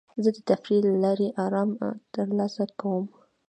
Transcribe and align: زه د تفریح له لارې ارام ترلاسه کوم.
زه 0.23 0.29
د 0.35 0.37
تفریح 0.49 0.81
له 0.91 0.97
لارې 1.05 1.27
ارام 1.45 1.69
ترلاسه 2.13 2.63
کوم. 2.79 3.05